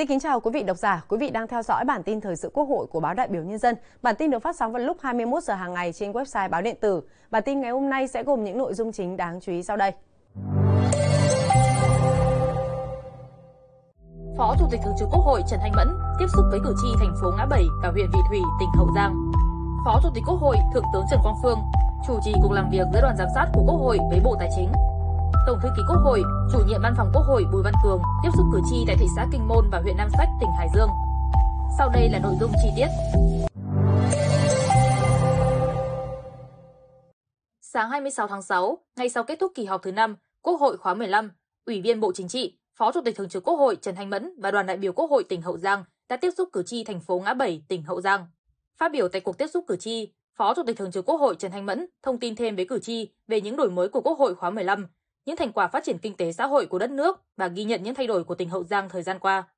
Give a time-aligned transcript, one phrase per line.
[0.00, 2.36] Xin kính chào quý vị độc giả, quý vị đang theo dõi bản tin thời
[2.36, 3.74] sự Quốc hội của báo Đại biểu Nhân dân.
[4.02, 6.76] Bản tin được phát sóng vào lúc 21 giờ hàng ngày trên website báo điện
[6.80, 7.02] tử.
[7.30, 9.76] Bản tin ngày hôm nay sẽ gồm những nội dung chính đáng chú ý sau
[9.76, 9.92] đây.
[14.38, 16.88] Phó Chủ tịch Thường trực Quốc hội Trần Thanh Mẫn tiếp xúc với cử tri
[17.00, 19.32] thành phố Ngã Bảy và huyện Vị Thủy, tỉnh Hậu Giang.
[19.84, 21.58] Phó Chủ tịch Quốc hội Thượng tướng Trần Quang Phương
[22.06, 24.48] chủ trì cuộc làm việc giữa đoàn giám sát của Quốc hội với Bộ Tài
[24.56, 24.72] chính.
[25.46, 26.22] Tổng thư ký Quốc hội,
[26.52, 29.06] chủ nhiệm văn phòng Quốc hội Bùi Văn Cường tiếp xúc cử tri tại thị
[29.16, 30.88] xã Kinh Môn và huyện Nam Sách, tỉnh Hải Dương.
[31.78, 32.86] Sau đây là nội dung chi tiết.
[37.60, 40.94] Sáng 26 tháng 6, ngay sau kết thúc kỳ họp thứ 5, Quốc hội khóa
[40.94, 41.30] 15,
[41.66, 44.40] Ủy viên Bộ Chính trị, Phó Chủ tịch Thường trực Quốc hội Trần Thanh Mẫn
[44.40, 47.00] và đoàn đại biểu Quốc hội tỉnh Hậu Giang đã tiếp xúc cử tri thành
[47.00, 48.26] phố Ngã Bảy, tỉnh Hậu Giang.
[48.78, 51.34] Phát biểu tại cuộc tiếp xúc cử tri, Phó Chủ tịch Thường trực Quốc hội
[51.38, 54.18] Trần Thanh Mẫn thông tin thêm với cử tri về những đổi mới của Quốc
[54.18, 54.86] hội khóa 15
[55.24, 57.82] những thành quả phát triển kinh tế xã hội của đất nước và ghi nhận
[57.82, 59.48] những thay đổi của tỉnh Hậu Giang thời gian qua.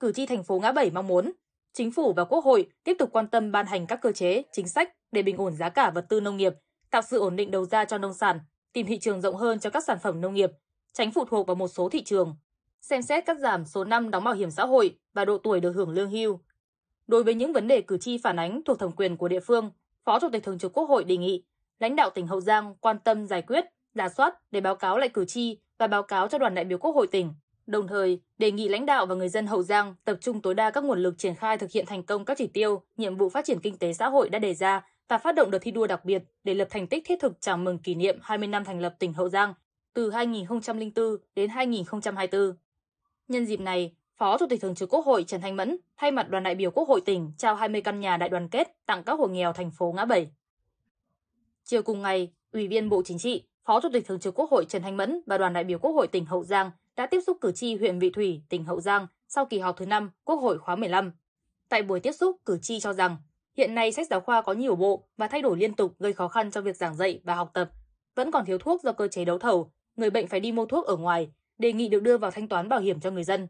[0.00, 1.32] Cử tri thành phố Ngã Bảy mong muốn
[1.72, 4.68] chính phủ và Quốc hội tiếp tục quan tâm ban hành các cơ chế, chính
[4.68, 6.54] sách để bình ổn giá cả vật tư nông nghiệp,
[6.90, 8.40] tạo sự ổn định đầu ra cho nông sản,
[8.72, 10.50] tìm thị trường rộng hơn cho các sản phẩm nông nghiệp,
[10.92, 12.36] tránh phụ thuộc vào một số thị trường,
[12.80, 15.72] xem xét cắt giảm số năm đóng bảo hiểm xã hội và độ tuổi được
[15.72, 16.40] hưởng lương hưu.
[17.06, 19.70] Đối với những vấn đề cử tri phản ánh thuộc thẩm quyền của địa phương,
[20.04, 21.44] Phó Chủ tịch Thường trực Quốc hội đề nghị
[21.78, 23.64] lãnh đạo tỉnh Hậu Giang quan tâm giải quyết
[23.98, 26.78] giả soát để báo cáo lại cử tri và báo cáo cho đoàn đại biểu
[26.78, 27.34] Quốc hội tỉnh.
[27.66, 30.70] Đồng thời, đề nghị lãnh đạo và người dân Hậu Giang tập trung tối đa
[30.70, 33.44] các nguồn lực triển khai thực hiện thành công các chỉ tiêu, nhiệm vụ phát
[33.44, 36.04] triển kinh tế xã hội đã đề ra và phát động đợt thi đua đặc
[36.04, 38.94] biệt để lập thành tích thiết thực chào mừng kỷ niệm 20 năm thành lập
[38.98, 39.54] tỉnh Hậu Giang
[39.94, 42.56] từ 2004 đến 2024.
[43.28, 46.30] Nhân dịp này, Phó Chủ tịch Thường trực Quốc hội Trần Thanh Mẫn thay mặt
[46.30, 49.18] đoàn đại biểu Quốc hội tỉnh trao 20 căn nhà đại đoàn kết tặng các
[49.18, 50.30] hộ nghèo thành phố Ngã Bảy.
[51.64, 54.64] Chiều cùng ngày, Ủy viên Bộ Chính trị, Phó Chủ tịch Thường trực Quốc hội
[54.68, 57.38] Trần Thanh Mẫn và đoàn đại biểu Quốc hội tỉnh Hậu Giang đã tiếp xúc
[57.40, 60.58] cử tri huyện Vị Thủy, tỉnh Hậu Giang sau kỳ họp thứ 5 Quốc hội
[60.58, 61.12] khóa 15.
[61.68, 63.16] Tại buổi tiếp xúc, cử tri cho rằng
[63.56, 66.28] hiện nay sách giáo khoa có nhiều bộ và thay đổi liên tục gây khó
[66.28, 67.70] khăn cho việc giảng dạy và học tập.
[68.14, 70.86] Vẫn còn thiếu thuốc do cơ chế đấu thầu, người bệnh phải đi mua thuốc
[70.86, 73.48] ở ngoài, đề nghị được đưa vào thanh toán bảo hiểm cho người dân.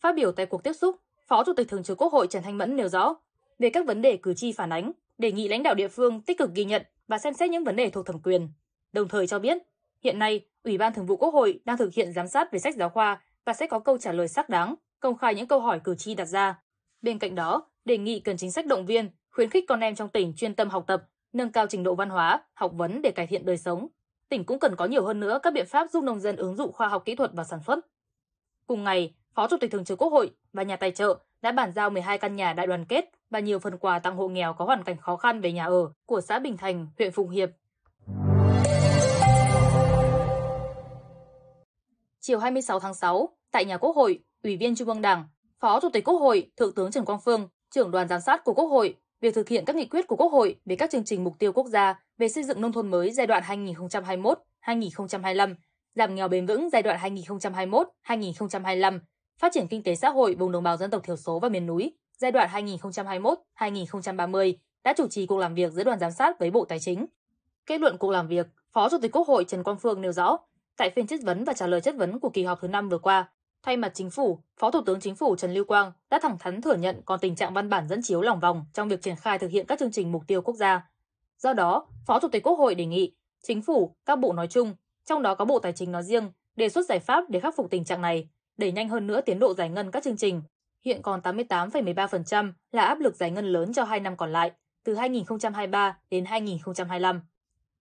[0.00, 0.96] Phát biểu tại cuộc tiếp xúc,
[1.28, 3.14] Phó Chủ tịch Thường trực Quốc hội Trần Thanh Mẫn nêu rõ
[3.58, 6.38] về các vấn đề cử tri phản ánh, đề nghị lãnh đạo địa phương tích
[6.38, 8.48] cực ghi nhận và xem xét những vấn đề thuộc thẩm quyền,
[8.96, 9.58] đồng thời cho biết
[10.04, 12.74] hiện nay Ủy ban Thường vụ Quốc hội đang thực hiện giám sát về sách
[12.74, 15.80] giáo khoa và sẽ có câu trả lời xác đáng, công khai những câu hỏi
[15.84, 16.62] cử tri đặt ra.
[17.02, 20.08] Bên cạnh đó, đề nghị cần chính sách động viên, khuyến khích con em trong
[20.08, 21.02] tỉnh chuyên tâm học tập,
[21.32, 23.88] nâng cao trình độ văn hóa, học vấn để cải thiện đời sống.
[24.28, 26.72] Tỉnh cũng cần có nhiều hơn nữa các biện pháp giúp nông dân ứng dụng
[26.72, 27.86] khoa học kỹ thuật vào sản xuất.
[28.66, 31.72] Cùng ngày, Phó Chủ tịch Thường trực Quốc hội và nhà tài trợ đã bàn
[31.72, 34.64] giao 12 căn nhà đại đoàn kết và nhiều phần quà tặng hộ nghèo có
[34.64, 37.50] hoàn cảnh khó khăn về nhà ở của xã Bình Thành, huyện Phụng Hiệp
[42.26, 45.24] Chiều 26 tháng 6, tại nhà Quốc hội, Ủy viên Trung ương Đảng,
[45.60, 48.54] Phó Chủ tịch Quốc hội Thượng tướng Trần Quang Phương, trưởng đoàn giám sát của
[48.54, 51.24] Quốc hội, việc thực hiện các nghị quyết của Quốc hội về các chương trình
[51.24, 53.42] mục tiêu quốc gia về xây dựng nông thôn mới giai đoạn
[54.62, 55.54] 2021-2025,
[55.94, 58.98] giảm nghèo bền vững giai đoạn 2021-2025,
[59.40, 61.66] phát triển kinh tế xã hội vùng đồng bào dân tộc thiểu số và miền
[61.66, 62.66] núi giai đoạn
[63.58, 64.54] 2021-2030
[64.84, 67.06] đã chủ trì cuộc làm việc giữa đoàn giám sát với Bộ Tài chính.
[67.66, 70.38] Kết luận cuộc làm việc, Phó Chủ tịch Quốc hội Trần Quang Phương nêu rõ,
[70.76, 72.98] Tại phiên chất vấn và trả lời chất vấn của kỳ họp thứ năm vừa
[72.98, 73.28] qua,
[73.62, 76.62] thay mặt chính phủ, Phó Thủ tướng Chính phủ Trần Lưu Quang đã thẳng thắn
[76.62, 79.38] thừa nhận còn tình trạng văn bản dẫn chiếu lòng vòng trong việc triển khai
[79.38, 80.90] thực hiện các chương trình mục tiêu quốc gia.
[81.38, 84.74] Do đó, Phó Chủ tịch Quốc hội đề nghị chính phủ, các bộ nói chung,
[85.04, 87.70] trong đó có Bộ Tài chính nói riêng, đề xuất giải pháp để khắc phục
[87.70, 90.42] tình trạng này, đẩy nhanh hơn nữa tiến độ giải ngân các chương trình.
[90.84, 94.52] Hiện còn 88,13% là áp lực giải ngân lớn cho 2 năm còn lại,
[94.84, 97.20] từ 2023 đến 2025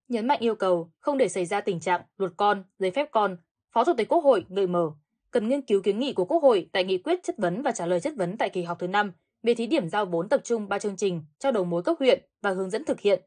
[0.08, 3.38] nhấn mạnh yêu cầu không để xảy ra tình trạng luật con, giấy phép con,
[3.74, 4.92] Phó Chủ tịch Quốc hội gợi mở
[5.32, 7.86] cần nghiên cứu kiến nghị của Quốc hội tại nghị quyết chất vấn và trả
[7.86, 9.12] lời chất vấn tại kỳ họp thứ 5
[9.44, 12.24] về thí điểm giao vốn tập trung ba chương trình cho đầu mối cấp huyện
[12.42, 13.22] và hướng dẫn thực hiện.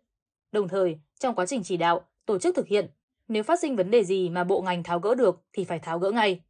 [0.52, 2.90] Đồng thời, trong quá trình chỉ đạo, tổ chức thực hiện,
[3.28, 5.98] nếu phát sinh vấn đề gì mà bộ ngành tháo gỡ được thì phải tháo
[5.98, 6.40] gỡ ngay.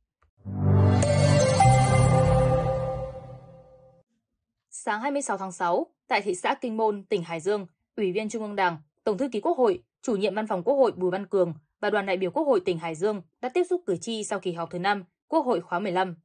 [4.70, 7.66] Sáng 26 tháng 6, tại thị xã Kinh Môn, tỉnh Hải Dương,
[7.96, 8.76] Ủy viên Trung ương Đảng,
[9.08, 11.90] Tổng thư ký Quốc hội chủ nhiệm văn phòng Quốc hội Bùi Văn Cường và
[11.90, 14.52] đoàn đại biểu Quốc hội tỉnh Hải Dương đã tiếp xúc cử tri sau kỳ
[14.52, 16.16] họp thứ 5 Quốc hội khóa 15.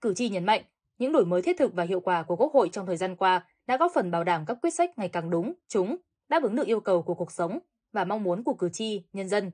[0.00, 0.62] Cử tri nhấn mạnh,
[0.98, 3.46] những đổi mới thiết thực và hiệu quả của Quốc hội trong thời gian qua
[3.66, 5.96] đã góp phần bảo đảm các quyết sách ngày càng đúng, trúng,
[6.28, 7.58] đáp ứng được yêu cầu của cuộc sống
[7.92, 9.50] và mong muốn của cử tri, nhân dân.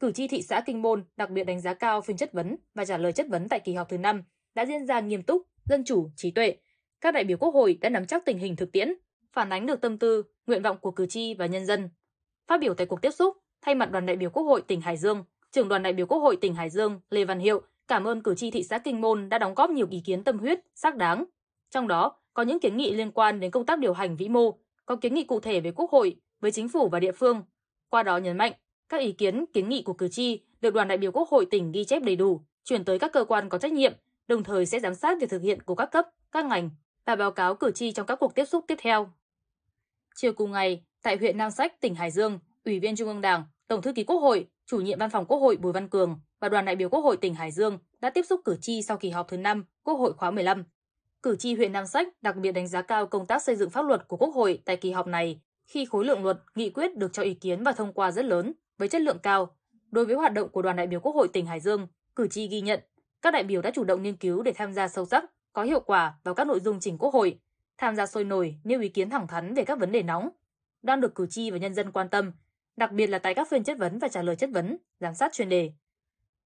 [0.00, 2.84] Cử tri thị xã Kinh Môn đặc biệt đánh giá cao phiên chất vấn và
[2.84, 4.22] trả lời chất vấn tại kỳ họp thứ 5
[4.54, 6.56] đã diễn ra nghiêm túc, dân chủ, trí tuệ.
[7.00, 8.92] Các đại biểu Quốc hội đã nắm chắc tình hình thực tiễn,
[9.32, 11.88] phản ánh được tâm tư, nguyện vọng của cử tri và nhân dân.
[12.48, 14.96] Phát biểu tại cuộc tiếp xúc, thay mặt đoàn đại biểu Quốc hội tỉnh Hải
[14.96, 18.22] Dương, trưởng đoàn đại biểu Quốc hội tỉnh Hải Dương Lê Văn Hiệu cảm ơn
[18.22, 20.96] cử tri thị xã Kinh Môn đã đóng góp nhiều ý kiến tâm huyết, xác
[20.96, 21.24] đáng.
[21.70, 24.58] Trong đó, có những kiến nghị liên quan đến công tác điều hành vĩ mô,
[24.86, 27.42] có kiến nghị cụ thể về Quốc hội, với chính phủ và địa phương.
[27.88, 28.52] Qua đó nhấn mạnh,
[28.88, 31.72] các ý kiến, kiến nghị của cử tri được đoàn đại biểu Quốc hội tỉnh
[31.72, 33.92] ghi chép đầy đủ, chuyển tới các cơ quan có trách nhiệm,
[34.28, 36.70] đồng thời sẽ giám sát việc thực hiện của các cấp, các ngành
[37.06, 39.10] và báo cáo cử tri trong các cuộc tiếp xúc tiếp theo.
[40.14, 43.44] Chiều cùng ngày, tại huyện Nam Sách, tỉnh Hải Dương, Ủy viên Trung ương Đảng,
[43.68, 46.48] Tổng thư ký Quốc hội, chủ nhiệm Văn phòng Quốc hội Bùi Văn Cường và
[46.48, 49.10] đoàn đại biểu Quốc hội tỉnh Hải Dương đã tiếp xúc cử tri sau kỳ
[49.10, 50.64] họp thứ 5 Quốc hội khóa 15.
[51.22, 53.82] Cử tri huyện Nam Sách đặc biệt đánh giá cao công tác xây dựng pháp
[53.82, 57.12] luật của Quốc hội tại kỳ họp này khi khối lượng luật, nghị quyết được
[57.12, 59.56] cho ý kiến và thông qua rất lớn, với chất lượng cao.
[59.90, 62.48] Đối với hoạt động của đoàn đại biểu Quốc hội tỉnh Hải Dương, cử tri
[62.48, 62.80] ghi nhận
[63.22, 65.80] các đại biểu đã chủ động nghiên cứu để tham gia sâu sắc, có hiệu
[65.80, 67.38] quả vào các nội dung trình Quốc hội,
[67.78, 70.28] tham gia sôi nổi, nêu ý kiến thẳng thắn về các vấn đề nóng,
[70.82, 72.32] đang được cử tri và nhân dân quan tâm,
[72.76, 75.32] đặc biệt là tại các phiên chất vấn và trả lời chất vấn, giám sát
[75.32, 75.72] chuyên đề.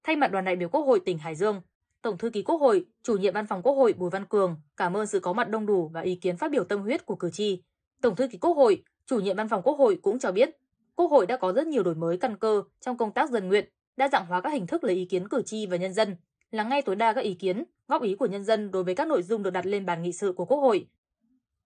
[0.03, 1.61] Thay mặt đoàn đại biểu Quốc hội tỉnh Hải Dương,
[2.01, 4.97] Tổng thư ký Quốc hội, chủ nhiệm Văn phòng Quốc hội Bùi Văn Cường cảm
[4.97, 7.29] ơn sự có mặt đông đủ và ý kiến phát biểu tâm huyết của cử
[7.33, 7.63] tri.
[8.01, 10.57] Tổng thư ký Quốc hội, chủ nhiệm Văn phòng Quốc hội cũng cho biết,
[10.95, 13.69] Quốc hội đã có rất nhiều đổi mới căn cơ trong công tác dân nguyện,
[13.97, 16.15] đa dạng hóa các hình thức lấy ý kiến cử tri và nhân dân,
[16.51, 19.07] lắng nghe tối đa các ý kiến, góp ý của nhân dân đối với các
[19.07, 20.87] nội dung được đặt lên bàn nghị sự của Quốc hội.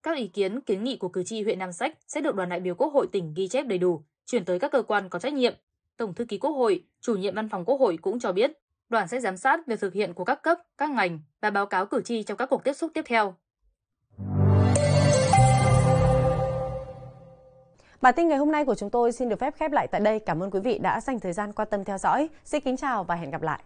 [0.07, 2.59] Các ý kiến, kiến nghị của cử tri huyện Nam Sách sẽ được đoàn đại
[2.59, 5.33] biểu Quốc hội tỉnh ghi chép đầy đủ, chuyển tới các cơ quan có trách
[5.33, 5.53] nhiệm.
[5.97, 8.51] Tổng thư ký Quốc hội, chủ nhiệm Văn phòng Quốc hội cũng cho biết,
[8.89, 11.85] đoàn sẽ giám sát việc thực hiện của các cấp, các ngành và báo cáo
[11.85, 13.35] cử tri trong các cuộc tiếp xúc tiếp theo.
[18.01, 20.19] Bản tin ngày hôm nay của chúng tôi xin được phép khép lại tại đây.
[20.19, 22.29] Cảm ơn quý vị đã dành thời gian quan tâm theo dõi.
[22.43, 23.63] Xin kính chào và hẹn gặp lại.